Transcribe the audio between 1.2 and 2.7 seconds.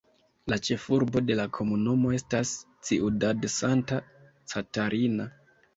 de la komunumo estas